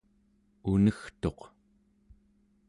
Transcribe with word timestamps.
unegtuq 0.71 1.39